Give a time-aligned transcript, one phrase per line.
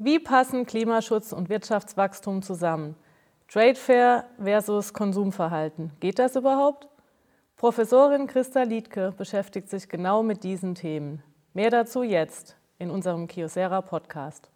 [0.00, 2.94] Wie passen Klimaschutz und Wirtschaftswachstum zusammen?
[3.48, 5.90] Trade Fair versus Konsumverhalten.
[5.98, 6.86] Geht das überhaupt?
[7.56, 11.24] Professorin Christa Liedke beschäftigt sich genau mit diesen Themen.
[11.52, 14.48] Mehr dazu jetzt in unserem Kiosera Podcast.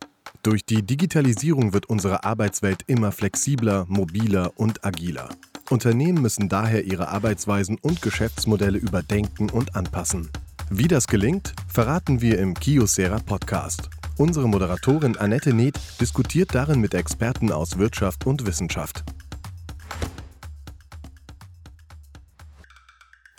[0.44, 5.28] Durch die Digitalisierung wird unsere Arbeitswelt immer flexibler, mobiler und agiler.
[5.70, 10.30] Unternehmen müssen daher ihre Arbeitsweisen und Geschäftsmodelle überdenken und anpassen.
[10.70, 13.90] Wie das gelingt, verraten wir im Kiosera Podcast.
[14.18, 19.04] Unsere Moderatorin Annette Neth diskutiert darin mit Experten aus Wirtschaft und Wissenschaft.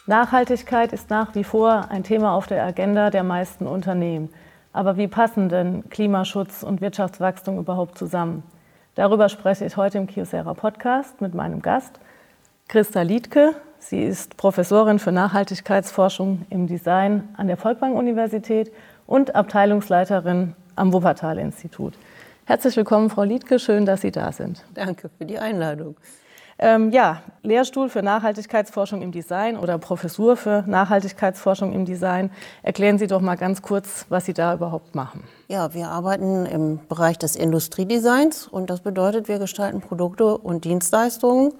[0.07, 4.29] Nachhaltigkeit ist nach wie vor ein Thema auf der Agenda der meisten Unternehmen.
[4.73, 8.41] Aber wie passen denn Klimaschutz und Wirtschaftswachstum überhaupt zusammen?
[8.95, 11.99] Darüber spreche ich heute im Kiosera Podcast mit meinem Gast,
[12.67, 13.55] Christa Liedke.
[13.77, 18.71] Sie ist Professorin für Nachhaltigkeitsforschung im Design an der Volkwang-Universität
[19.05, 21.93] und Abteilungsleiterin am Wuppertal-Institut.
[22.45, 23.59] Herzlich willkommen, Frau Liedke.
[23.59, 24.63] Schön, dass Sie da sind.
[24.73, 25.95] Danke für die Einladung.
[26.59, 32.31] Ähm, ja, Lehrstuhl für Nachhaltigkeitsforschung im Design oder Professur für Nachhaltigkeitsforschung im Design.
[32.61, 35.23] Erklären Sie doch mal ganz kurz, was Sie da überhaupt machen.
[35.49, 41.53] Ja, wir arbeiten im Bereich des Industriedesigns und das bedeutet, wir gestalten Produkte und Dienstleistungen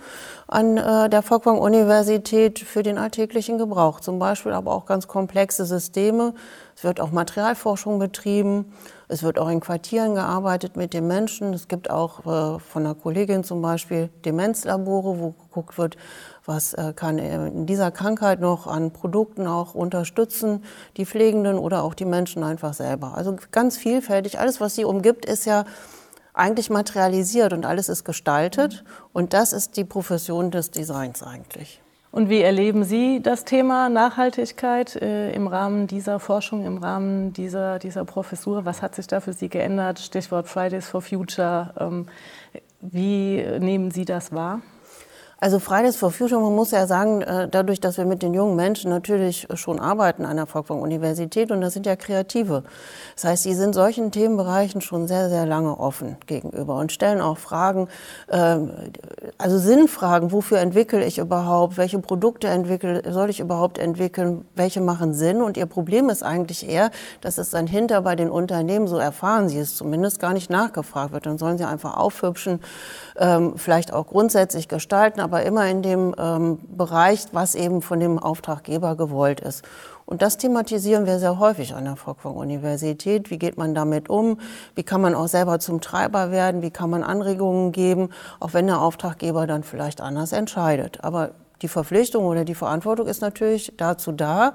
[0.48, 4.00] an äh, der Folkwang Universität für den alltäglichen Gebrauch.
[4.00, 6.34] Zum Beispiel aber auch ganz komplexe Systeme.
[6.78, 8.72] Es wird auch Materialforschung betrieben.
[9.10, 11.54] Es wird auch in Quartieren gearbeitet mit den Menschen.
[11.54, 15.98] Es gibt auch äh, von einer Kollegin zum Beispiel Demenzlabore, wo geguckt wird,
[16.46, 20.64] was äh, kann in dieser Krankheit noch an Produkten auch unterstützen,
[20.98, 23.16] die Pflegenden oder auch die Menschen einfach selber.
[23.16, 24.40] Also ganz vielfältig.
[24.40, 25.66] Alles, was sie umgibt, ist ja
[26.34, 28.84] eigentlich materialisiert und alles ist gestaltet.
[29.14, 31.80] Und das ist die Profession des Designs eigentlich.
[32.12, 37.80] Und wie erleben Sie das Thema Nachhaltigkeit äh, im Rahmen dieser Forschung, im Rahmen dieser,
[37.80, 38.66] dieser Professur?
[38.66, 39.98] Was hat sich da für Sie geändert?
[39.98, 41.74] Stichwort Fridays for Future.
[41.80, 42.06] Ähm,
[42.82, 44.62] wie nehmen Sie das wahr?
[45.44, 48.56] Also Fridays for Future, man muss ja sagen, äh, dadurch, dass wir mit den jungen
[48.56, 52.64] Menschen natürlich schon arbeiten an der Volkwang-Universität und das sind ja Kreative.
[53.16, 57.38] Das heißt, die sind solchen Themenbereichen schon sehr, sehr lange offen gegenüber und stellen auch
[57.38, 57.90] Fragen,
[58.32, 58.72] ähm,
[59.38, 65.14] also Sinnfragen, wofür entwickle ich überhaupt, welche Produkte entwickle, soll ich überhaupt entwickeln, welche machen
[65.14, 66.90] Sinn und ihr Problem ist eigentlich eher,
[67.20, 71.12] dass es dann hinter bei den Unternehmen, so erfahren sie es zumindest, gar nicht nachgefragt
[71.12, 71.26] wird.
[71.26, 72.62] Dann sollen sie einfach aufhübschen,
[73.18, 78.20] ähm, vielleicht auch grundsätzlich gestalten, aber immer in dem ähm, Bereich, was eben von dem
[78.20, 79.64] Auftraggeber gewollt ist.
[80.06, 83.32] Und das thematisieren wir sehr häufig an der Folkwang-Universität.
[83.32, 84.38] Wie geht man damit um?
[84.76, 86.62] Wie kann man auch selber zum Treiber werden?
[86.62, 91.04] Wie kann man Anregungen geben, auch wenn der Auftraggeber dann vielleicht anders entscheidet?
[91.04, 94.54] Aber die Verpflichtung oder die Verantwortung ist natürlich dazu da,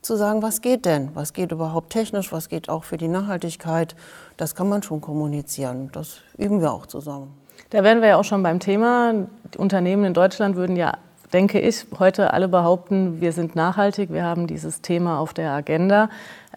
[0.00, 1.10] zu sagen, was geht denn?
[1.14, 2.32] Was geht überhaupt technisch?
[2.32, 3.96] Was geht auch für die Nachhaltigkeit?
[4.36, 5.90] Das kann man schon kommunizieren.
[5.92, 7.34] Das üben wir auch zusammen.
[7.70, 9.12] Da wären wir ja auch schon beim Thema.
[9.52, 10.98] Die Unternehmen in Deutschland würden ja,
[11.32, 16.08] denke ich, heute alle behaupten, wir sind nachhaltig, wir haben dieses Thema auf der Agenda.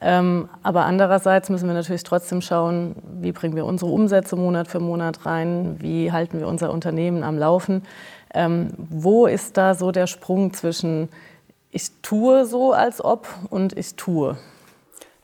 [0.02, 4.80] Ähm, aber andererseits müssen wir natürlich trotzdem schauen, wie bringen wir unsere Umsätze Monat für
[4.80, 7.84] Monat rein, wie halten wir unser Unternehmen am Laufen.
[8.34, 11.09] Ähm, wo ist da so der Sprung zwischen
[11.72, 14.38] ich tue so, als ob und ich tue?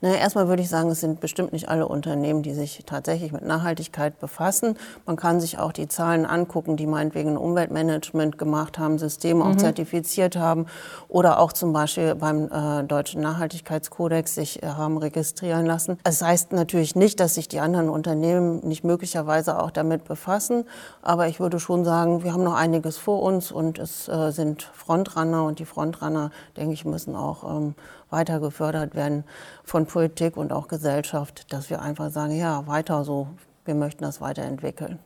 [0.05, 3.43] Naja, erstmal würde ich sagen, es sind bestimmt nicht alle Unternehmen, die sich tatsächlich mit
[3.43, 4.77] Nachhaltigkeit befassen.
[5.07, 9.57] Man kann sich auch die Zahlen angucken, die meinetwegen Umweltmanagement gemacht haben, Systeme auch mhm.
[9.57, 10.67] zertifiziert haben
[11.07, 15.97] oder auch zum Beispiel beim äh, Deutschen Nachhaltigkeitskodex sich äh, haben registrieren lassen.
[16.03, 20.65] Das heißt natürlich nicht, dass sich die anderen Unternehmen nicht möglicherweise auch damit befassen,
[21.01, 24.69] aber ich würde schon sagen, wir haben noch einiges vor uns und es äh, sind
[24.71, 27.73] Frontrunner und die Frontrunner, denke ich, müssen auch ähm,
[28.15, 29.25] weiter gefördert werden
[29.63, 33.27] von Politik und auch Gesellschaft, dass wir einfach sagen, ja, weiter so,
[33.65, 34.99] wir möchten das weiterentwickeln.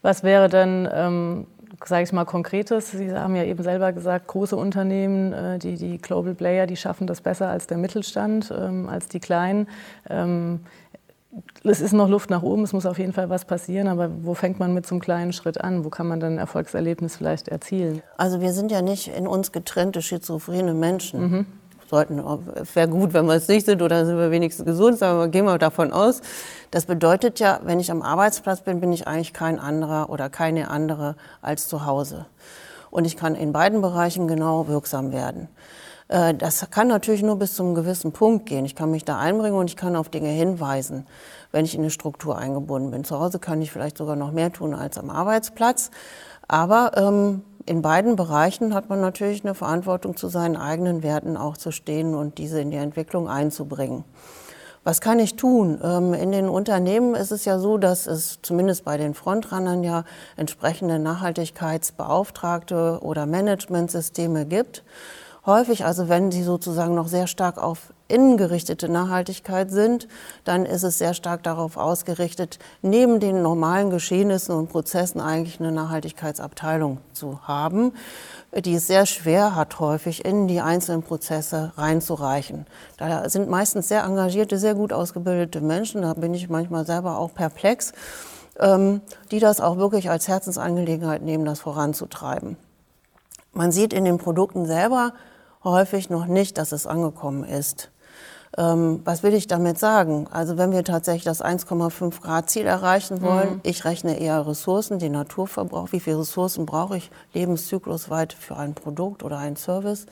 [0.00, 1.46] Was wäre denn, ähm,
[1.84, 2.92] sage ich mal, konkretes?
[2.92, 7.08] Sie haben ja eben selber gesagt, große Unternehmen, äh, die, die Global Player, die schaffen
[7.08, 9.68] das besser als der Mittelstand, ähm, als die Kleinen.
[10.08, 10.60] Ähm,
[11.64, 14.34] es ist noch Luft nach oben, es muss auf jeden Fall was passieren, aber wo
[14.34, 15.84] fängt man mit so einem kleinen Schritt an?
[15.84, 18.02] Wo kann man dann ein Erfolgserlebnis vielleicht erzielen?
[18.16, 21.20] Also wir sind ja nicht in uns getrennte schizophrene Menschen.
[21.20, 21.46] Mhm
[21.88, 22.22] sollten,
[22.74, 25.58] wäre gut, wenn wir es nicht sind oder sind wir wenigstens gesund, aber gehen wir
[25.58, 26.20] davon aus.
[26.70, 30.70] Das bedeutet ja, wenn ich am Arbeitsplatz bin, bin ich eigentlich kein anderer oder keine
[30.70, 32.26] andere als zu Hause.
[32.90, 35.48] Und ich kann in beiden Bereichen genau wirksam werden.
[36.08, 38.64] Äh, das kann natürlich nur bis zu einem gewissen Punkt gehen.
[38.64, 41.06] Ich kann mich da einbringen und ich kann auf Dinge hinweisen,
[41.52, 43.04] wenn ich in eine Struktur eingebunden bin.
[43.04, 45.90] Zu Hause kann ich vielleicht sogar noch mehr tun als am Arbeitsplatz.
[46.48, 51.56] Aber ähm, in beiden Bereichen hat man natürlich eine Verantwortung, zu seinen eigenen Werten auch
[51.56, 54.04] zu stehen und diese in die Entwicklung einzubringen.
[54.84, 55.80] Was kann ich tun?
[55.82, 60.04] Ähm, in den Unternehmen ist es ja so, dass es zumindest bei den Frontrunnern ja
[60.36, 64.84] entsprechende Nachhaltigkeitsbeauftragte oder Managementsysteme gibt.
[65.46, 70.08] Häufig, also wenn sie sozusagen noch sehr stark auf innengerichtete Nachhaltigkeit sind,
[70.44, 75.72] dann ist es sehr stark darauf ausgerichtet, neben den normalen Geschehnissen und Prozessen eigentlich eine
[75.72, 77.92] Nachhaltigkeitsabteilung zu haben
[78.64, 82.66] die es sehr schwer hat, häufig in die einzelnen Prozesse reinzureichen.
[82.96, 87.34] Da sind meistens sehr engagierte, sehr gut ausgebildete Menschen, da bin ich manchmal selber auch
[87.34, 87.92] perplex,
[88.58, 92.56] ähm, die das auch wirklich als Herzensangelegenheit nehmen, das voranzutreiben.
[93.52, 95.12] Man sieht in den Produkten selber
[95.72, 97.90] häufig noch nicht, dass es angekommen ist.
[98.56, 100.28] Ähm, was will ich damit sagen?
[100.30, 103.60] Also wenn wir tatsächlich das 1,5 Grad Ziel erreichen wollen, mhm.
[103.64, 109.22] ich rechne eher Ressourcen, den Naturverbrauch, wie viele Ressourcen brauche ich lebenszyklusweit für ein Produkt
[109.22, 110.06] oder einen Service,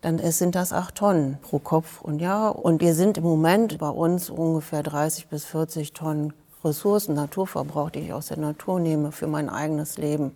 [0.00, 2.56] dann sind das acht Tonnen pro Kopf und Jahr.
[2.64, 6.32] Und wir sind im Moment bei uns ungefähr 30 bis 40 Tonnen
[6.64, 10.32] Ressourcen, Naturverbrauch, die ich aus der Natur nehme für mein eigenes Leben.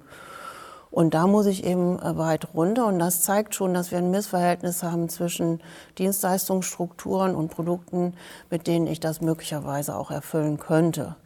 [0.91, 2.87] Und da muss ich eben äh, weit runter.
[2.87, 5.61] Und das zeigt schon, dass wir ein Missverhältnis haben zwischen
[5.99, 8.15] Dienstleistungsstrukturen und Produkten,
[8.51, 11.17] mit denen ich das möglicherweise auch erfüllen könnte.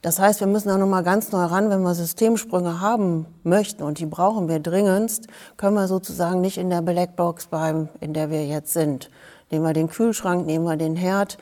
[0.00, 3.98] Das heißt, wir müssen da nochmal ganz neu ran, wenn wir Systemsprünge haben möchten und
[3.98, 5.26] die brauchen wir dringendst,
[5.56, 9.10] können wir sozusagen nicht in der Blackbox bleiben, in der wir jetzt sind.
[9.50, 11.36] Nehmen wir den Kühlschrank, nehmen wir den Herd.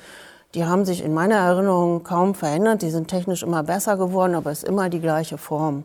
[0.55, 2.81] Die haben sich in meiner Erinnerung kaum verändert.
[2.81, 5.85] Die sind technisch immer besser geworden, aber es ist immer die gleiche Form.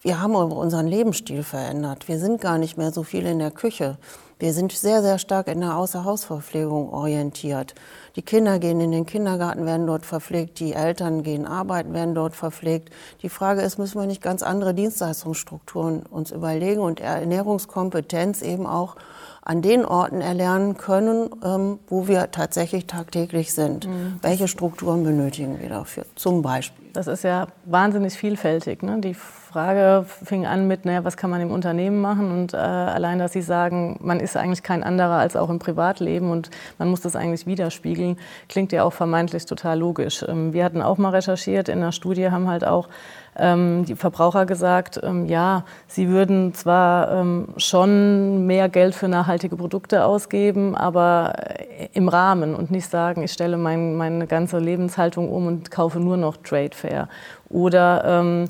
[0.00, 2.06] Wir haben unseren Lebensstil verändert.
[2.06, 3.98] Wir sind gar nicht mehr so viel in der Küche.
[4.38, 7.74] Wir sind sehr, sehr stark in der Außerhausverpflegung orientiert.
[8.14, 10.60] Die Kinder gehen in den Kindergarten, werden dort verpflegt.
[10.60, 12.90] Die Eltern gehen arbeiten, werden dort verpflegt.
[13.22, 18.94] Die Frage ist, müssen wir nicht ganz andere Dienstleistungsstrukturen uns überlegen und Ernährungskompetenz eben auch
[19.42, 23.88] an den Orten erlernen können, ähm, wo wir tatsächlich tagtäglich sind.
[23.88, 24.18] Mhm.
[24.22, 26.04] Welche Strukturen benötigen wir dafür?
[26.14, 26.86] Zum Beispiel.
[26.92, 28.82] Das ist ja wahnsinnig vielfältig.
[28.82, 29.00] Ne?
[29.00, 29.16] Die
[29.48, 32.30] Frage fing an mit, naja, was kann man im Unternehmen machen?
[32.30, 36.30] Und äh, allein, dass Sie sagen, man ist eigentlich kein anderer als auch im Privatleben
[36.30, 38.18] und man muss das eigentlich widerspiegeln,
[38.50, 40.22] klingt ja auch vermeintlich total logisch.
[40.28, 42.88] Ähm, wir hatten auch mal recherchiert in der Studie, haben halt auch
[43.38, 49.56] ähm, die Verbraucher gesagt, ähm, ja, sie würden zwar ähm, schon mehr Geld für nachhaltige
[49.56, 55.30] Produkte ausgeben, aber äh, im Rahmen und nicht sagen, ich stelle mein, meine ganze Lebenshaltung
[55.30, 57.08] um und kaufe nur noch Trade Fair.
[57.50, 58.48] Oder ähm,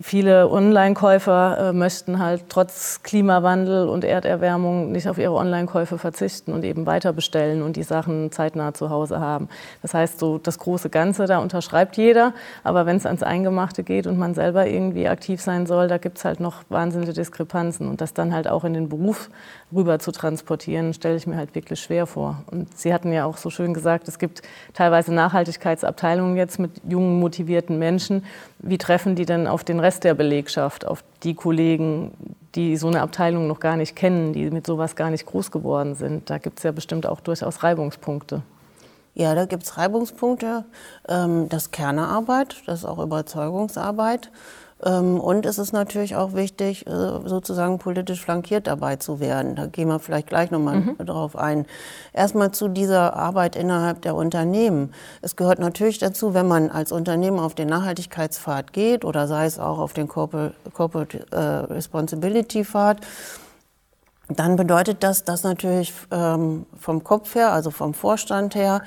[0.00, 6.64] viele Online-Käufer äh, möchten halt trotz Klimawandel und Erderwärmung nicht auf ihre Online-Käufe verzichten und
[6.64, 9.48] eben weiter bestellen und die Sachen zeitnah zu Hause haben.
[9.82, 14.06] Das heißt, so das große Ganze, da unterschreibt jeder, aber wenn es ans Eingemachte geht
[14.06, 18.00] und man selber irgendwie aktiv sein soll, da gibt es halt noch wahnsinnige Diskrepanzen und
[18.00, 19.30] das dann halt auch in den Beruf
[19.74, 22.42] rüber zu transportieren, stelle ich mir halt wirklich schwer vor.
[22.50, 24.42] Und Sie hatten ja auch so schön gesagt, es gibt
[24.74, 28.24] teilweise Nachhaltigkeitsabteilungen jetzt mit jungen, motivierten Menschen.
[28.58, 32.12] Wie treffen die denn auf den Rest der Belegschaft, auf die Kollegen,
[32.54, 35.94] die so eine Abteilung noch gar nicht kennen, die mit sowas gar nicht groß geworden
[35.94, 36.30] sind?
[36.30, 38.42] Da gibt es ja bestimmt auch durchaus Reibungspunkte.
[39.16, 40.66] Ja, da gibt es Reibungspunkte.
[41.08, 44.30] Ähm, das ist Kernearbeit, das ist auch Überzeugungsarbeit.
[44.84, 46.90] Ähm, und es ist natürlich auch wichtig, äh,
[47.24, 49.56] sozusagen politisch flankiert dabei zu werden.
[49.56, 50.98] Da gehen wir vielleicht gleich nochmal mhm.
[50.98, 51.64] drauf ein.
[52.12, 54.92] Erstmal zu dieser Arbeit innerhalb der Unternehmen.
[55.22, 59.58] Es gehört natürlich dazu, wenn man als Unternehmen auf den Nachhaltigkeitspfad geht oder sei es
[59.58, 62.98] auch auf den Corporate, äh, Responsibility Pfad,
[64.28, 68.82] dann bedeutet das, dass natürlich ähm, vom Kopf her, also vom Vorstand her,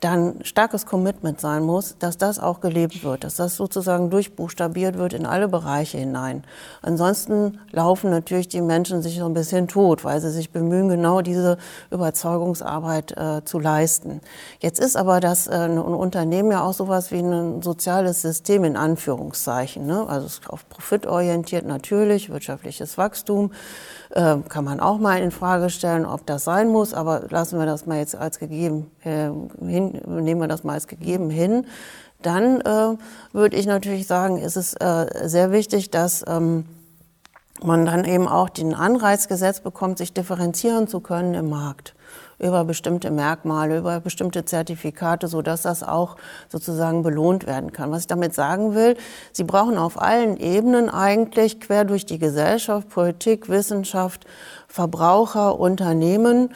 [0.00, 5.12] dann starkes Commitment sein muss, dass das auch gelebt wird, dass das sozusagen durchbuchstabiert wird
[5.12, 6.44] in alle Bereiche hinein.
[6.82, 11.20] Ansonsten laufen natürlich die Menschen sich so ein bisschen tot, weil sie sich bemühen, genau
[11.20, 11.58] diese
[11.90, 14.20] Überzeugungsarbeit äh, zu leisten.
[14.60, 18.76] Jetzt ist aber das äh, ein Unternehmen ja auch sowas wie ein soziales System in
[18.76, 19.84] Anführungszeichen.
[19.84, 20.06] Ne?
[20.08, 23.50] Also auf Profit orientiert natürlich, wirtschaftliches Wachstum.
[24.10, 27.66] Äh, kann man auch mal in Frage stellen, ob das sein muss, aber lassen wir
[27.66, 29.30] das mal jetzt als gegeben äh,
[30.06, 31.66] nehmen wir das mal als gegeben hin.
[32.22, 32.96] Dann äh,
[33.32, 36.64] würde ich natürlich sagen, ist es äh, sehr wichtig, dass ähm,
[37.62, 41.94] man dann eben auch den Anreiz gesetzt bekommt, sich differenzieren zu können im Markt
[42.38, 46.16] über bestimmte Merkmale, über bestimmte Zertifikate, so dass das auch
[46.48, 47.90] sozusagen belohnt werden kann.
[47.90, 48.96] Was ich damit sagen will,
[49.32, 54.24] Sie brauchen auf allen Ebenen eigentlich quer durch die Gesellschaft, Politik, Wissenschaft,
[54.68, 56.50] Verbraucher, Unternehmen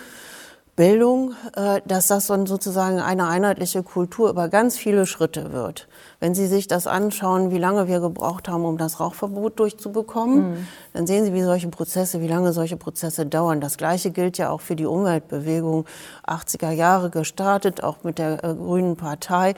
[0.75, 5.87] Bildung, äh, dass das dann sozusagen eine einheitliche Kultur über ganz viele Schritte wird.
[6.19, 10.67] Wenn Sie sich das anschauen, wie lange wir gebraucht haben, um das Rauchverbot durchzubekommen, mhm.
[10.95, 13.61] dann sehen Sie, wie solche Prozesse, wie lange solche Prozesse dauern.
[13.61, 15.85] Das Gleiche gilt ja auch für die Umweltbewegung.
[16.27, 19.55] 80er Jahre gestartet, auch mit der äh, Grünen Partei.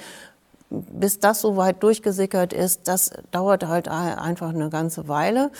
[0.71, 5.53] Bis das so weit durchgesickert ist, das dauert halt einfach eine ganze Weile.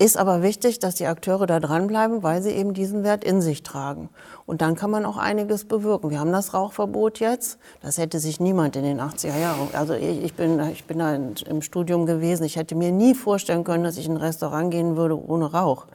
[0.00, 3.64] Ist aber wichtig, dass die Akteure da dranbleiben, weil sie eben diesen Wert in sich
[3.64, 4.10] tragen.
[4.46, 6.10] Und dann kann man auch einiges bewirken.
[6.10, 7.58] Wir haben das Rauchverbot jetzt.
[7.82, 11.16] Das hätte sich niemand in den 80er Jahren, also ich, ich bin, ich bin da
[11.16, 12.44] im Studium gewesen.
[12.44, 15.86] Ich hätte mir nie vorstellen können, dass ich in ein Restaurant gehen würde ohne Rauch.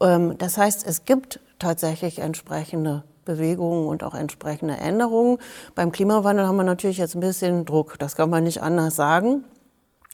[0.00, 5.38] Ähm, das heißt, es gibt tatsächlich entsprechende Bewegungen und auch entsprechende Änderungen.
[5.76, 8.00] Beim Klimawandel haben wir natürlich jetzt ein bisschen Druck.
[8.00, 9.44] Das kann man nicht anders sagen.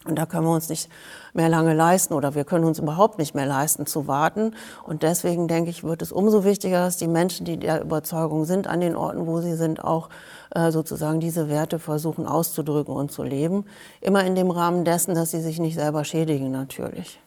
[0.04, 0.88] Und da können wir uns nicht
[1.32, 4.54] mehr lange leisten oder wir können uns überhaupt nicht mehr leisten zu warten.
[4.84, 8.66] Und deswegen denke ich, wird es umso wichtiger, dass die Menschen, die der Überzeugung sind,
[8.66, 10.08] an den Orten, wo sie sind, auch
[10.54, 13.64] äh, sozusagen diese Werte versuchen auszudrücken und zu leben.
[14.00, 17.20] Immer in dem Rahmen dessen, dass sie sich nicht selber schädigen natürlich.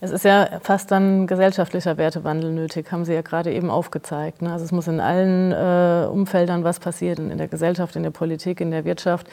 [0.00, 4.42] Es ist ja fast dann gesellschaftlicher Wertewandel nötig, haben Sie ja gerade eben aufgezeigt.
[4.42, 4.52] Ne?
[4.52, 8.60] Also es muss in allen äh, Umfeldern was passieren, in der Gesellschaft, in der Politik,
[8.60, 9.26] in der Wirtschaft.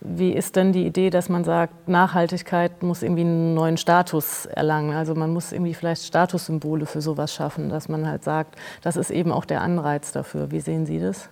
[0.00, 4.94] Wie ist denn die Idee, dass man sagt, Nachhaltigkeit muss irgendwie einen neuen Status erlangen?
[4.94, 9.10] Also man muss irgendwie vielleicht Statussymbole für sowas schaffen, dass man halt sagt, das ist
[9.10, 10.50] eben auch der Anreiz dafür.
[10.50, 11.28] Wie sehen Sie das?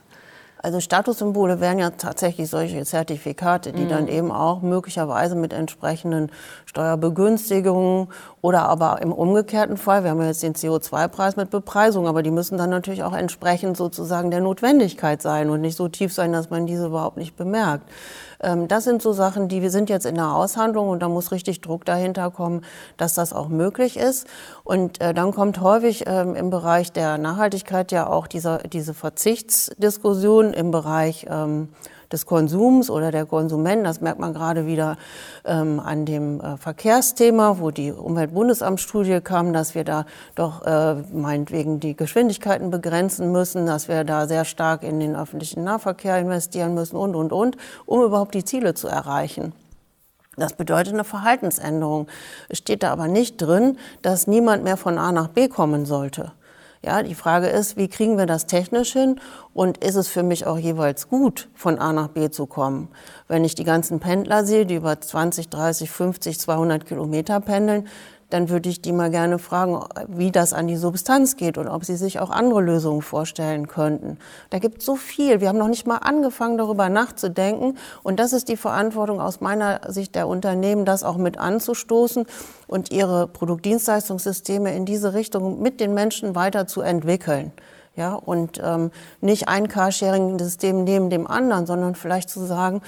[0.63, 3.89] Also Statussymbole wären ja tatsächlich solche Zertifikate, die mhm.
[3.89, 6.31] dann eben auch möglicherweise mit entsprechenden
[6.67, 8.09] Steuerbegünstigungen
[8.43, 12.31] oder aber im umgekehrten Fall, wir haben ja jetzt den CO2-Preis mit Bepreisung, aber die
[12.31, 16.51] müssen dann natürlich auch entsprechend sozusagen der Notwendigkeit sein und nicht so tief sein, dass
[16.51, 17.89] man diese überhaupt nicht bemerkt.
[18.43, 21.33] Ähm, das sind so Sachen, die wir sind jetzt in der Aushandlung und da muss
[21.33, 22.63] richtig Druck dahinter kommen,
[22.97, 24.27] dass das auch möglich ist.
[24.65, 30.50] Und äh, dann kommt häufig ähm, im Bereich der Nachhaltigkeit ja auch dieser, diese Verzichtsdiskussion
[30.53, 31.69] im Bereich ähm,
[32.13, 33.85] des Konsums oder der Konsumenten.
[33.85, 34.97] Das merkt man gerade wieder
[35.45, 41.81] ähm, an dem äh, Verkehrsthema, wo die Umweltbundesamtsstudie kam, dass wir da doch äh, meinetwegen
[41.81, 46.97] die Geschwindigkeiten begrenzen müssen, dass wir da sehr stark in den öffentlichen Nahverkehr investieren müssen
[46.97, 49.53] und, und, und, um überhaupt die Ziele zu erreichen.
[50.37, 52.07] Das bedeutet eine Verhaltensänderung.
[52.49, 56.33] Es steht da aber nicht drin, dass niemand mehr von A nach B kommen sollte.
[56.83, 59.21] Ja, die Frage ist, wie kriegen wir das technisch hin
[59.53, 62.89] und ist es für mich auch jeweils gut, von A nach B zu kommen?
[63.29, 67.87] Wenn ich die ganzen Pendler sehe, die über 20, 30, 50, 200 Kilometer pendeln,
[68.31, 71.85] dann würde ich die mal gerne fragen, wie das an die Substanz geht und ob
[71.85, 74.19] sie sich auch andere Lösungen vorstellen könnten.
[74.51, 75.41] Da gibt es so viel.
[75.41, 77.77] Wir haben noch nicht mal angefangen, darüber nachzudenken.
[78.03, 82.25] Und das ist die Verantwortung aus meiner Sicht der Unternehmen, das auch mit anzustoßen
[82.67, 87.53] und ihre Produktdienstleistungssysteme in diese Richtung mit den Menschen weiterzuentwickeln.
[87.97, 92.83] Ja, und ähm, nicht ein Carsharing-System neben dem anderen, sondern vielleicht zu sagen,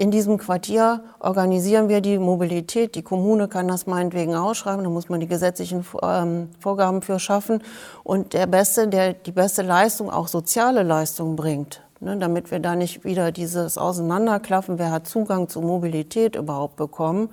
[0.00, 2.94] in diesem Quartier organisieren wir die Mobilität.
[2.94, 7.62] Die Kommune kann das meinetwegen ausschreiben, da muss man die gesetzlichen ähm, Vorgaben für schaffen.
[8.02, 12.76] Und der Beste, der die beste Leistung, auch soziale Leistung bringt, ne, damit wir da
[12.76, 17.28] nicht wieder dieses Auseinanderklaffen, wer hat Zugang zu Mobilität überhaupt bekommen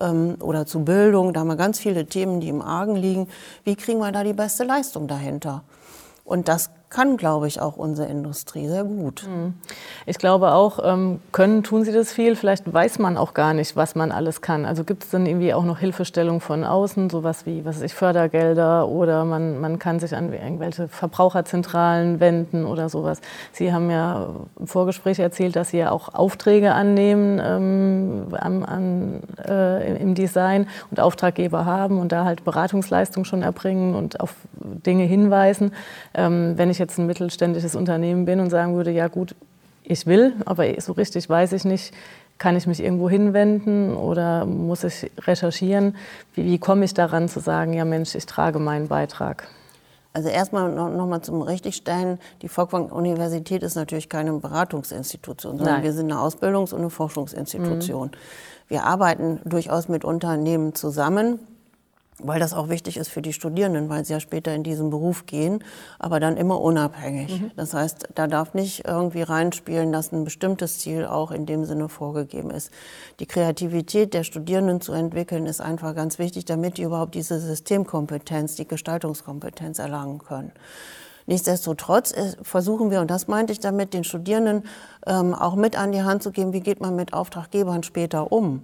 [0.00, 1.32] ähm, oder zu Bildung.
[1.32, 3.26] Da haben wir ganz viele Themen, die im Argen liegen.
[3.64, 5.64] Wie kriegen wir da die beste Leistung dahinter?
[6.24, 9.22] Und das kann, glaube ich, auch unsere Industrie sehr gut.
[9.22, 9.54] Hm.
[10.06, 12.36] Ich glaube auch, ähm, können, tun sie das viel.
[12.36, 14.64] Vielleicht weiß man auch gar nicht, was man alles kann.
[14.64, 17.94] Also gibt es dann irgendwie auch noch Hilfestellung von außen, sowas wie, was weiß ich,
[17.94, 23.20] Fördergelder oder man, man kann sich an irgendwelche Verbraucherzentralen wenden oder sowas.
[23.50, 29.20] Sie haben ja im Vorgespräch erzählt, dass Sie ja auch Aufträge annehmen ähm, am, an,
[29.44, 35.04] äh, im Design und Auftraggeber haben und da halt Beratungsleistung schon erbringen und auf Dinge
[35.04, 35.72] hinweisen.
[36.14, 39.34] Ähm, wenn ich jetzt ein mittelständisches Unternehmen bin und sagen würde, ja gut,
[39.82, 41.92] ich will, aber so richtig weiß ich nicht,
[42.38, 45.96] kann ich mich irgendwo hinwenden oder muss ich recherchieren?
[46.34, 49.48] Wie, wie komme ich daran zu sagen, ja Mensch, ich trage meinen Beitrag?
[50.12, 52.18] Also erstmal noch, noch mal zum Richtigstellen.
[52.42, 55.84] Die Folkwang-Universität ist natürlich keine Beratungsinstitution, sondern Nein.
[55.84, 58.08] wir sind eine Ausbildungs- und eine Forschungsinstitution.
[58.08, 58.68] Mhm.
[58.68, 61.40] Wir arbeiten durchaus mit Unternehmen zusammen
[62.18, 65.26] weil das auch wichtig ist für die Studierenden, weil sie ja später in diesen Beruf
[65.26, 65.64] gehen,
[65.98, 67.40] aber dann immer unabhängig.
[67.40, 67.50] Mhm.
[67.56, 71.88] Das heißt, da darf nicht irgendwie reinspielen, dass ein bestimmtes Ziel auch in dem Sinne
[71.88, 72.70] vorgegeben ist.
[73.20, 78.54] Die Kreativität der Studierenden zu entwickeln, ist einfach ganz wichtig, damit die überhaupt diese Systemkompetenz,
[78.54, 80.52] die Gestaltungskompetenz erlangen können.
[81.26, 84.64] Nichtsdestotrotz äh, versuchen wir, und das meinte ich damit, den Studierenden
[85.06, 88.62] ähm, auch mit an die Hand zu geben, wie geht man mit Auftraggebern später um.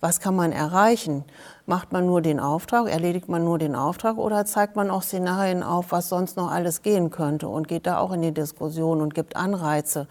[0.00, 1.24] Was kann man erreichen?
[1.64, 5.62] Macht man nur den Auftrag, erledigt man nur den Auftrag oder zeigt man auch Szenarien
[5.62, 9.14] auf, was sonst noch alles gehen könnte und geht da auch in die Diskussion und
[9.14, 10.06] gibt Anreize?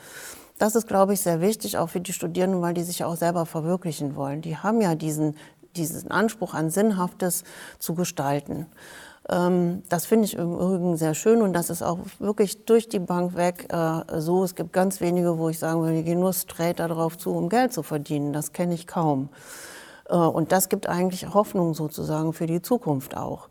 [0.58, 3.46] Das ist, glaube ich, sehr wichtig, auch für die Studierenden, weil die sich auch selber
[3.46, 4.42] verwirklichen wollen.
[4.42, 5.36] Die haben ja diesen,
[5.76, 7.44] diesen Anspruch an Sinnhaftes
[7.78, 8.66] zu gestalten.
[9.30, 13.00] Ähm, das finde ich im Übrigen sehr schön und das ist auch wirklich durch die
[13.00, 14.44] Bank weg äh, so.
[14.44, 17.50] Es gibt ganz wenige, wo ich sagen würde, die gehen nur straight darauf zu, um
[17.50, 18.34] Geld zu verdienen.
[18.34, 19.30] Das kenne ich kaum.
[20.10, 23.50] Äh, und das gibt eigentlich Hoffnung sozusagen für die Zukunft auch.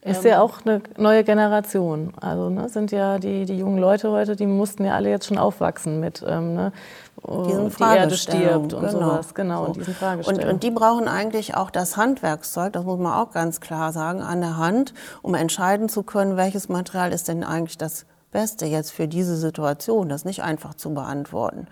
[0.00, 2.12] Ist ja auch eine neue Generation.
[2.20, 5.38] Also ne, sind ja die, die jungen Leute heute, die mussten ja alle jetzt schon
[5.38, 6.72] aufwachsen mit ähm, ne,
[7.46, 8.92] diesen die Erde stirbt und genau.
[8.92, 9.34] sowas.
[9.34, 9.72] Genau, so.
[9.72, 13.92] diesen und, und die brauchen eigentlich auch das Handwerkszeug, das muss man auch ganz klar
[13.92, 18.66] sagen, an der Hand, um entscheiden zu können, welches Material ist denn eigentlich das Beste
[18.66, 20.08] jetzt für diese Situation.
[20.08, 21.66] Das nicht einfach zu beantworten.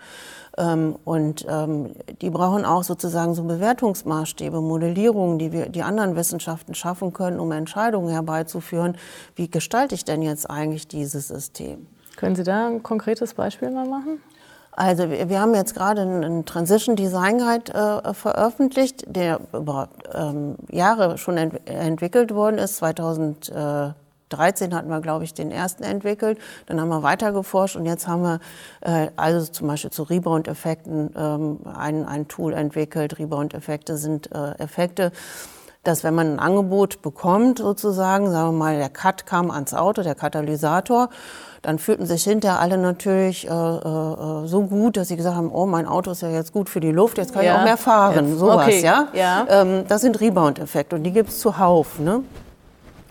[0.56, 6.74] Ähm, und ähm, die brauchen auch sozusagen so Bewertungsmaßstäbe, Modellierungen, die wir die anderen Wissenschaften
[6.74, 8.96] schaffen können, um Entscheidungen herbeizuführen.
[9.34, 11.86] Wie gestalte ich denn jetzt eigentlich dieses System?
[12.16, 14.22] Können Sie da ein konkretes Beispiel mal machen?
[14.72, 20.56] Also wir, wir haben jetzt gerade einen Transition Design Guide äh, veröffentlicht, der über ähm,
[20.70, 23.50] Jahre schon ent entwickelt worden ist, 2000.
[23.50, 23.90] Äh,
[24.30, 26.38] 13 hatten wir, glaube ich, den ersten entwickelt.
[26.66, 28.40] Dann haben wir weiter geforscht und jetzt haben wir
[28.80, 33.18] äh, also zum Beispiel zu Rebound-Effekten ähm, ein, ein Tool entwickelt.
[33.18, 35.12] Rebound-Effekte sind äh, Effekte,
[35.84, 40.02] dass wenn man ein Angebot bekommt, sozusagen, sagen wir mal, der Cut kam ans Auto,
[40.02, 41.10] der Katalysator,
[41.62, 45.66] dann fühlten sich hinterher alle natürlich äh, äh, so gut, dass sie gesagt haben, oh,
[45.66, 47.54] mein Auto ist ja jetzt gut für die Luft, jetzt kann ja.
[47.54, 48.38] ich auch mehr fahren, jetzt.
[48.38, 48.80] sowas, okay.
[48.82, 49.08] ja.
[49.12, 49.46] ja.
[49.48, 51.98] Ähm, das sind Rebound-Effekte und die gibt es zuhauf.
[51.98, 52.22] Ne?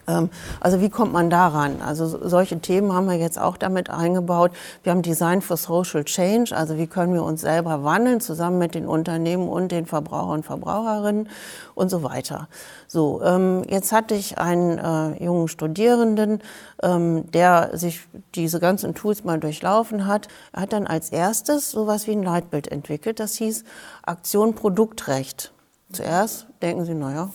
[0.08, 1.82] Ähm, also wie kommt man daran?
[1.82, 4.52] Also solche Themen haben wir jetzt auch damit eingebaut.
[4.84, 8.76] Wir haben Design for Social Change, also wie können wir uns selber wandeln, zusammen mit
[8.76, 11.30] den Unternehmen und den Verbrauchern und Verbraucherinnen
[11.74, 12.48] und so weiter.
[12.88, 16.42] So, ähm, jetzt hatte ich einen äh, jungen Studierenden,
[16.82, 20.28] ähm, der sich diese ganzen Tools mal durchlaufen hat.
[20.54, 23.64] Er hat dann als erstes sowas wie ein Leitbild entwickelt, das hieß
[24.04, 25.52] Aktion Produktrecht.
[25.92, 27.30] Zuerst denken Sie, naja,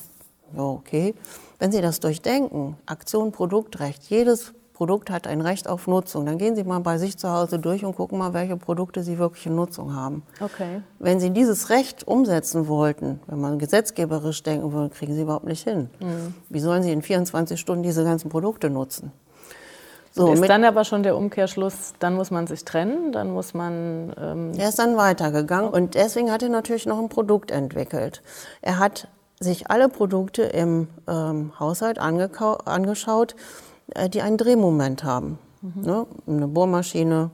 [0.56, 1.14] ja, okay.
[1.60, 6.56] Wenn Sie das durchdenken, Aktion Produktrecht, jedes Produkt hat ein Recht auf Nutzung, dann gehen
[6.56, 9.56] Sie mal bei sich zu Hause durch und gucken mal, welche Produkte Sie wirklich in
[9.56, 10.22] Nutzung haben.
[10.40, 10.80] Okay.
[10.98, 15.62] Wenn Sie dieses Recht umsetzen wollten, wenn man gesetzgeberisch denken würde, kriegen Sie überhaupt nicht
[15.62, 15.90] hin.
[16.00, 16.34] Mhm.
[16.48, 19.12] Wie sollen Sie in 24 Stunden diese ganzen Produkte nutzen?
[20.12, 24.14] So, ist dann aber schon der Umkehrschluss, dann muss man sich trennen, dann muss man.
[24.18, 28.22] Ähm er ist dann weitergegangen und deswegen hat er natürlich noch ein Produkt entwickelt.
[28.62, 29.08] Er hat
[29.42, 33.34] sich alle Produkte im ähm, Haushalt angeschaut,
[33.94, 35.38] äh, die einen Drehmoment haben.
[35.62, 35.82] Mhm.
[35.82, 36.06] Ne?
[36.26, 37.30] Eine Bohrmaschine,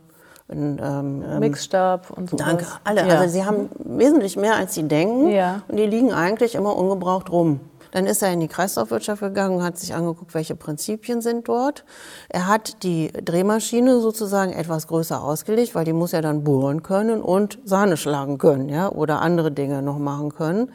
[0.48, 2.36] ein ähm, ähm Mixstab und so.
[2.36, 3.06] Danke, alle.
[3.06, 3.18] Ja.
[3.18, 5.28] Also sie haben wesentlich mehr, als sie denken.
[5.30, 5.62] Ja.
[5.66, 7.58] Und die liegen eigentlich immer ungebraucht rum.
[7.90, 11.84] Dann ist er in die Kreislaufwirtschaft gegangen und hat sich angeguckt, welche Prinzipien sind dort.
[12.28, 17.20] Er hat die Drehmaschine sozusagen etwas größer ausgelegt, weil die muss ja dann bohren können
[17.20, 20.70] und Sahne schlagen können, ja, oder andere Dinge noch machen können.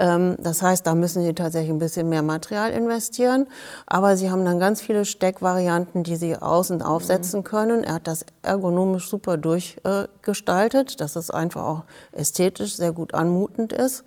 [0.00, 3.46] Ähm, das heißt, da müssen Sie tatsächlich ein bisschen mehr Material investieren.
[3.86, 7.84] Aber Sie haben dann ganz viele Steckvarianten, die Sie außen aufsetzen können.
[7.84, 14.04] Er hat das ergonomisch super durchgestaltet, dass es einfach auch ästhetisch sehr gut anmutend ist.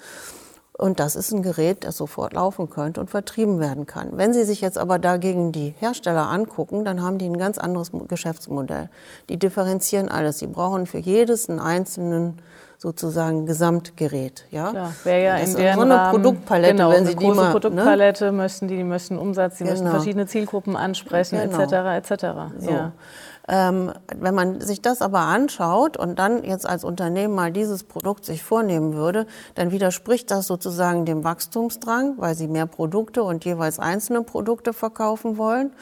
[0.76, 4.10] Und das ist ein Gerät, das sofort laufen könnte und vertrieben werden kann.
[4.18, 7.92] Wenn Sie sich jetzt aber dagegen die Hersteller angucken, dann haben die ein ganz anderes
[8.08, 8.90] Geschäftsmodell.
[9.30, 10.40] Die differenzieren alles.
[10.40, 12.40] Sie brauchen für jedes einen einzelnen
[12.84, 14.46] sozusagen Gesamtgerät.
[14.52, 17.52] Ja, wäre ja in deren so eine Rahmen, Produktpalette, genau, wenn Sie die mal, ne?
[17.52, 18.32] Produktpalette ne?
[18.34, 19.76] möchten, die, die möchten Umsatz, die genau.
[19.76, 21.62] möchten verschiedene Zielgruppen ansprechen, genau.
[21.62, 22.12] etc.
[22.12, 22.26] etc.
[22.60, 22.72] So.
[22.72, 22.92] Ja.
[23.48, 28.24] Ähm, wenn man sich das aber anschaut und dann jetzt als Unternehmen mal dieses Produkt
[28.24, 33.80] sich vornehmen würde, dann widerspricht das sozusagen dem Wachstumsdrang, weil sie mehr Produkte und jeweils
[33.80, 35.74] einzelne Produkte verkaufen wollen.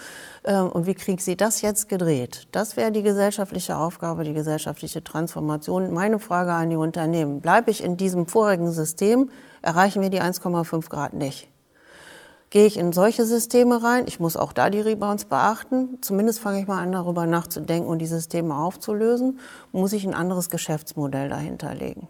[0.44, 2.48] Ähm, und wie kriegt sie das jetzt gedreht?
[2.52, 5.94] Das wäre die gesellschaftliche Aufgabe, die gesellschaftliche Transformation.
[5.94, 7.42] Meine Frage an die Unternehmen.
[7.42, 9.30] Bleibe ich in diesem vorigen System,
[9.62, 11.51] erreichen wir die 1,5 Grad nicht.
[12.52, 14.04] Gehe ich in solche Systeme rein?
[14.08, 16.00] Ich muss auch da die Rebounds beachten.
[16.02, 19.40] Zumindest fange ich mal an, darüber nachzudenken und die Systeme aufzulösen.
[19.72, 22.10] Muss ich ein anderes Geschäftsmodell dahinter legen?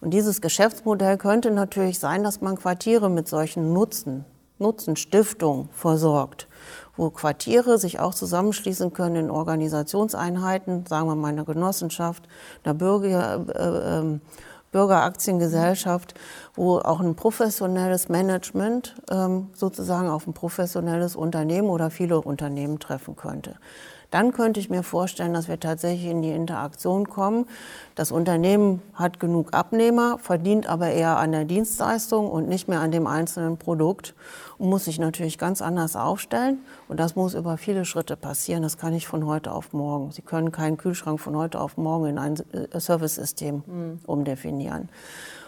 [0.00, 4.24] Und dieses Geschäftsmodell könnte natürlich sein, dass man Quartiere mit solchen Nutzen,
[4.58, 6.48] Nutzenstiftungen versorgt,
[6.96, 12.24] wo Quartiere sich auch zusammenschließen können in Organisationseinheiten, sagen wir mal eine Genossenschaft,
[12.64, 14.18] einer Bürger, äh, äh,
[14.72, 16.14] Bürgeraktiengesellschaft,
[16.54, 23.14] wo auch ein professionelles Management ähm, sozusagen auf ein professionelles Unternehmen oder viele Unternehmen treffen
[23.14, 23.56] könnte.
[24.12, 27.46] Dann könnte ich mir vorstellen, dass wir tatsächlich in die Interaktion kommen.
[27.94, 32.92] Das Unternehmen hat genug Abnehmer, verdient aber eher an der Dienstleistung und nicht mehr an
[32.92, 34.14] dem einzelnen Produkt
[34.58, 36.58] und muss sich natürlich ganz anders aufstellen.
[36.88, 38.62] Und das muss über viele Schritte passieren.
[38.62, 40.12] Das kann nicht von heute auf morgen.
[40.12, 44.00] Sie können keinen Kühlschrank von heute auf morgen in ein äh, Service-System mhm.
[44.06, 44.90] umdefinieren.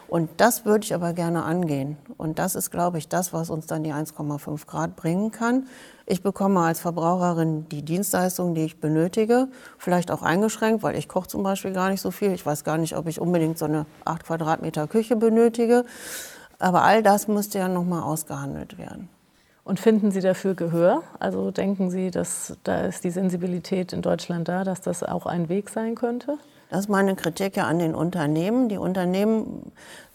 [0.09, 1.97] Und das würde ich aber gerne angehen.
[2.17, 5.67] Und das ist, glaube ich, das, was uns dann die 1,5 Grad bringen kann.
[6.07, 11.29] Ich bekomme als Verbraucherin die Dienstleistungen, die ich benötige, vielleicht auch eingeschränkt, weil ich koche
[11.29, 12.33] zum Beispiel gar nicht so viel.
[12.33, 15.85] Ich weiß gar nicht, ob ich unbedingt so eine 8 Quadratmeter Küche benötige.
[16.59, 19.09] Aber all das müsste ja nochmal ausgehandelt werden.
[19.65, 21.03] Und finden Sie dafür Gehör?
[21.19, 25.49] Also denken Sie, dass da ist die Sensibilität in Deutschland da, dass das auch ein
[25.49, 26.39] Weg sein könnte?
[26.75, 28.69] Das ist meine Kritik ja an den Unternehmen.
[28.69, 29.71] Die Unternehmen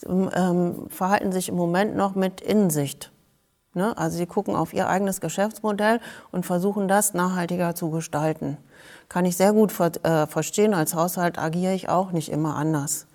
[0.05, 3.13] ähm, verhalten sich im Moment noch mit Innensicht.
[3.73, 3.97] Ne?
[3.97, 6.01] Also sie gucken auf ihr eigenes Geschäftsmodell
[6.33, 8.57] und versuchen das nachhaltiger zu gestalten.
[9.07, 10.73] Kann ich sehr gut ver äh, verstehen.
[10.73, 13.07] Als Haushalt agiere ich auch nicht immer anders.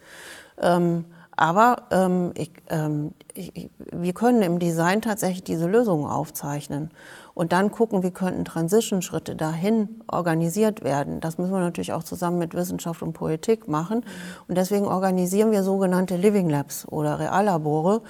[0.58, 1.04] Ähm,
[1.36, 6.90] aber ähm, ich, ähm, ich, wir können im Design tatsächlich diese Lösungen aufzeichnen
[7.34, 11.20] und dann gucken, wie könnten Transition-Schritte dahin organisiert werden.
[11.20, 14.04] Das müssen wir natürlich auch zusammen mit Wissenschaft und Politik machen.
[14.46, 18.02] Und deswegen organisieren wir sogenannte Living Labs oder Reallabore,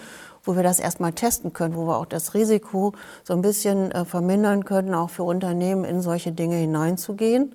[0.43, 4.05] wo wir das erstmal testen können, wo wir auch das Risiko so ein bisschen äh,
[4.05, 7.55] vermindern können, auch für Unternehmen in solche Dinge hineinzugehen.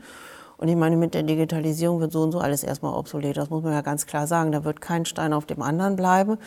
[0.59, 3.37] Und ich meine, mit der Digitalisierung wird so und so alles erstmal obsolet.
[3.37, 4.51] Das muss man ja ganz klar sagen.
[4.51, 6.37] Da wird kein Stein auf dem anderen bleiben.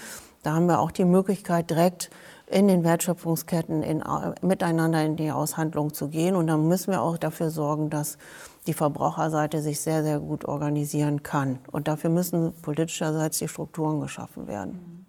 [0.43, 2.11] Da haben wir auch die Möglichkeit, direkt
[2.47, 4.05] in den Wertschöpfungsketten in,
[4.43, 6.37] miteinander in die Aushandlung zu gehen.
[6.37, 8.19] Und dann müssen wir auch dafür sorgen, dass
[8.67, 11.61] die Verbraucherseite sich sehr, sehr gut organisieren kann.
[11.71, 15.02] Und dafür müssen politischerseits die Strukturen geschaffen werden.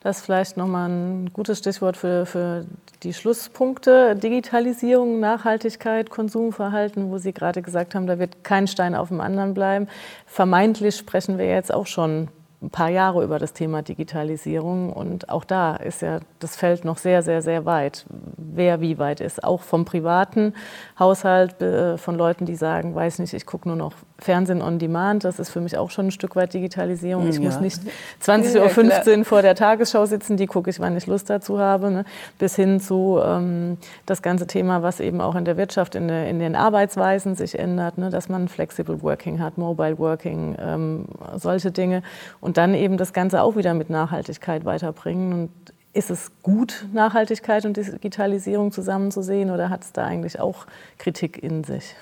[0.00, 2.64] Das ist vielleicht nochmal ein gutes Stichwort für, für
[3.02, 4.14] die Schlusspunkte.
[4.14, 9.54] Digitalisierung, Nachhaltigkeit, Konsumverhalten, wo Sie gerade gesagt haben, da wird kein Stein auf dem anderen
[9.54, 9.88] bleiben.
[10.26, 12.28] Vermeintlich sprechen wir jetzt auch schon
[12.60, 16.98] ein paar Jahre über das Thema Digitalisierung und auch da ist ja das Feld noch
[16.98, 18.04] sehr, sehr, sehr weit.
[18.36, 20.54] Wer wie weit ist, auch vom privaten
[20.98, 25.22] Haushalt, äh, von Leuten, die sagen, weiß nicht, ich gucke nur noch Fernsehen on Demand,
[25.22, 27.28] das ist für mich auch schon ein Stück weit Digitalisierung.
[27.28, 27.42] Ich ja.
[27.42, 27.80] muss nicht
[28.24, 32.04] 20.15 Uhr vor der Tagesschau sitzen, die gucke ich, wann ich Lust dazu habe, ne?
[32.38, 36.28] bis hin zu ähm, das ganze Thema, was eben auch in der Wirtschaft, in, der,
[36.28, 38.10] in den Arbeitsweisen sich ändert, ne?
[38.10, 41.04] dass man Flexible Working hat, Mobile Working, ähm,
[41.36, 42.02] solche Dinge
[42.40, 45.32] und dann eben das Ganze auch wieder mit Nachhaltigkeit weiterbringen.
[45.32, 45.50] Und
[45.92, 50.66] ist es gut, Nachhaltigkeit und Digitalisierung zusammenzusehen oder hat es da eigentlich auch
[50.98, 51.94] Kritik in sich?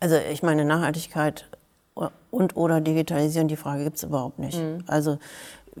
[0.00, 1.46] Also ich meine, Nachhaltigkeit
[2.30, 4.60] und oder Digitalisieren, die Frage gibt es überhaupt nicht.
[4.60, 4.84] Mhm.
[4.86, 5.18] Also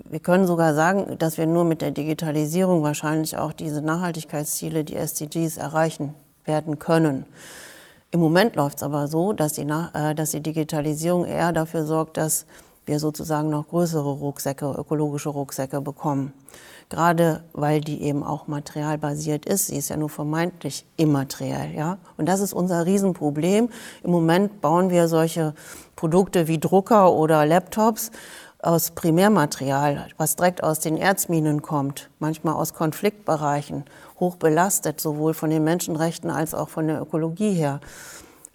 [0.08, 4.96] wir können sogar sagen, dass wir nur mit der Digitalisierung wahrscheinlich auch diese Nachhaltigkeitsziele, die
[4.96, 7.26] SDGs, erreichen werden können.
[8.10, 12.16] Im Moment läuft es aber so, dass die, äh, dass die Digitalisierung eher dafür sorgt,
[12.16, 12.46] dass
[12.86, 16.32] wir sozusagen noch größere Rucksäcke, ökologische Rucksäcke bekommen.
[16.90, 19.68] Gerade weil die eben auch materialbasiert ist.
[19.68, 21.98] Sie ist ja nur vermeintlich immateriell, ja.
[22.18, 23.70] Und das ist unser Riesenproblem.
[24.02, 25.54] Im Moment bauen wir solche
[25.96, 28.10] Produkte wie Drucker oder Laptops
[28.64, 33.84] aus Primärmaterial, was direkt aus den Erzminen kommt, manchmal aus Konfliktbereichen,
[34.20, 37.80] hoch belastet, sowohl von den Menschenrechten als auch von der Ökologie her.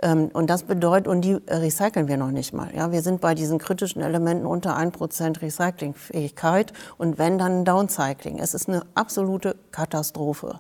[0.02, 2.70] Ähm, und das bedeutet, und die recyceln wir noch nicht mal.
[2.76, 8.40] Ja, wir sind bei diesen kritischen Elementen unter 1% Recyclingfähigkeit und wenn dann Downcycling.
[8.40, 10.60] Es ist eine absolute Katastrophe.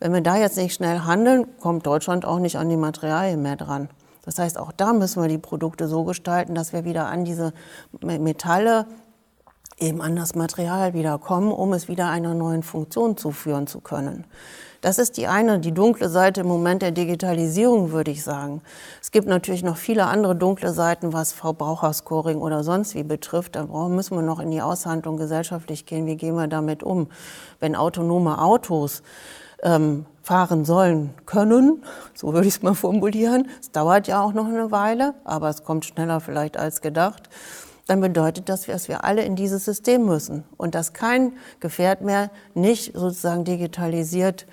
[0.00, 3.56] Wenn wir da jetzt nicht schnell handeln, kommt Deutschland auch nicht an die Materialien mehr
[3.56, 3.88] dran.
[4.24, 7.52] Das heißt, auch da müssen wir die Produkte so gestalten, dass wir wieder an diese
[8.00, 8.86] Metalle,
[9.78, 14.24] eben an das Material wieder kommen, um es wieder einer neuen Funktion zuführen zu können.
[14.84, 18.60] Das ist die eine, die dunkle Seite im Moment der Digitalisierung, würde ich sagen.
[19.00, 23.56] Es gibt natürlich noch viele andere dunkle Seiten, was Verbraucherscoring oder sonst wie betrifft.
[23.56, 26.04] Da müssen wir noch in die Aushandlung gesellschaftlich gehen.
[26.04, 27.08] Wie gehen wir damit um?
[27.60, 29.02] Wenn autonome Autos
[29.62, 31.82] ähm, fahren sollen können,
[32.14, 33.48] so würde ich es mal formulieren.
[33.62, 37.30] Es dauert ja auch noch eine Weile, aber es kommt schneller vielleicht als gedacht
[37.86, 42.30] dann bedeutet das, dass wir alle in dieses System müssen und dass kein Gefährt mehr
[42.54, 44.46] nicht sozusagen digitalisiert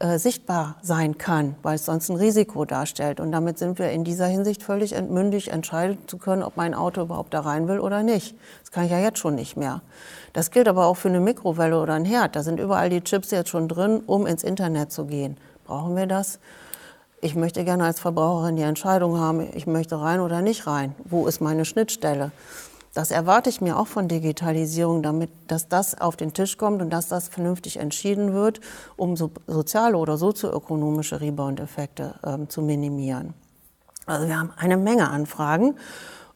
[0.00, 3.18] äh, sichtbar sein kann, weil es sonst ein Risiko darstellt.
[3.18, 7.02] Und damit sind wir in dieser Hinsicht völlig entmündig, entscheiden zu können, ob mein Auto
[7.02, 8.36] überhaupt da rein will oder nicht.
[8.60, 9.82] Das kann ich ja jetzt schon nicht mehr.
[10.32, 12.36] Das gilt aber auch für eine Mikrowelle oder ein Herd.
[12.36, 15.36] Da sind überall die Chips jetzt schon drin, um ins Internet zu gehen.
[15.66, 16.38] Brauchen wir das?
[17.20, 20.94] Ich möchte gerne als Verbraucherin die Entscheidung haben, ich möchte rein oder nicht rein.
[21.04, 22.30] Wo ist meine Schnittstelle?
[22.94, 26.90] Das erwarte ich mir auch von Digitalisierung, damit, dass das auf den Tisch kommt und
[26.90, 28.60] dass das vernünftig entschieden wird,
[28.96, 33.34] um so soziale oder sozioökonomische Rebound-Effekte ähm, zu minimieren.
[34.06, 35.76] Also wir haben eine Menge Anfragen.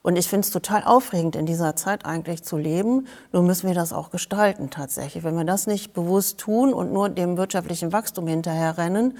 [0.03, 3.07] Und ich finde es total aufregend, in dieser Zeit eigentlich zu leben.
[3.33, 5.23] Nur müssen wir das auch gestalten tatsächlich.
[5.23, 9.17] Wenn wir das nicht bewusst tun und nur dem wirtschaftlichen Wachstum hinterherrennen,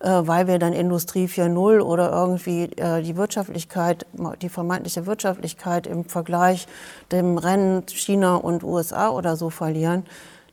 [0.00, 4.06] äh, weil wir dann Industrie 4.0 oder irgendwie äh, die Wirtschaftlichkeit,
[4.40, 6.68] die vermeintliche Wirtschaftlichkeit im Vergleich
[7.10, 10.04] dem Rennen China und USA oder so verlieren,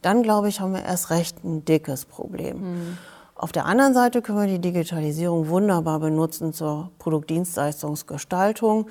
[0.01, 2.57] dann glaube ich, haben wir erst recht ein dickes Problem.
[2.57, 2.97] Mhm.
[3.35, 8.87] Auf der anderen Seite können wir die Digitalisierung wunderbar benutzen zur Produktdienstleistungsgestaltung.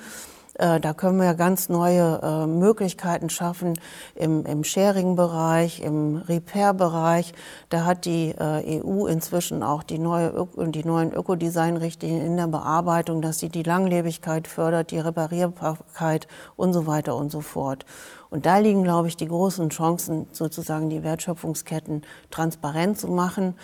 [0.57, 3.79] Äh, da können wir ganz neue äh, Möglichkeiten schaffen
[4.15, 7.33] im, im Sharing-Bereich, im Repair-Bereich.
[7.69, 13.21] Da hat die äh, EU inzwischen auch die, neue, die neuen Ökodesign-Richtlinien in der Bearbeitung,
[13.21, 17.85] dass sie die Langlebigkeit fördert, die Reparierbarkeit und so weiter und so fort.
[18.29, 23.55] Und da liegen, glaube ich, die großen Chancen, sozusagen die Wertschöpfungsketten transparent zu machen,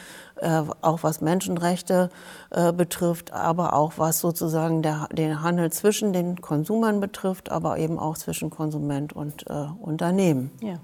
[0.82, 2.10] auch was Menschenrechte
[2.52, 8.00] äh, betrifft, aber auch was sozusagen der, den Handel zwischen den Konsumern betrifft, aber eben
[8.00, 10.52] auch zwischen Konsument und äh, Unternehmen.
[10.62, 10.76] Ja.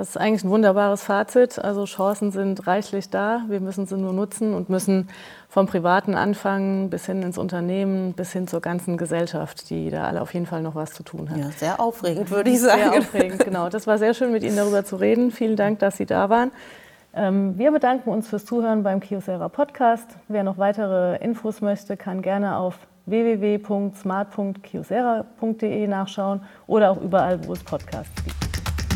[0.00, 1.58] Das ist eigentlich ein wunderbares Fazit.
[1.58, 3.42] Also Chancen sind reichlich da.
[3.48, 5.10] Wir müssen sie nur nutzen und müssen
[5.50, 10.22] vom Privaten anfangen bis hin ins Unternehmen, bis hin zur ganzen Gesellschaft, die da alle
[10.22, 11.36] auf jeden Fall noch was zu tun hat.
[11.36, 12.80] Ja, sehr aufregend, würde ich sagen.
[12.80, 13.68] Sehr aufregend, genau.
[13.68, 15.32] Das war sehr schön, mit Ihnen darüber zu reden.
[15.32, 16.50] Vielen Dank, dass Sie da waren.
[17.14, 20.18] Ähm, wir bedanken uns fürs Zuhören beim Kiosera Podcast.
[20.28, 27.62] Wer noch weitere Infos möchte, kann gerne auf www.smart.kiosera.de nachschauen oder auch überall, wo es
[27.64, 28.36] Podcasts gibt.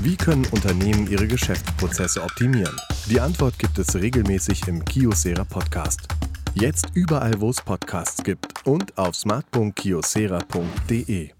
[0.03, 2.77] Wie können Unternehmen ihre Geschäftsprozesse optimieren?
[3.09, 6.07] Die Antwort gibt es regelmäßig im Kiosera Podcast.
[6.55, 11.34] Jetzt überall, wo es Podcasts gibt und auf smart.kiosera.de.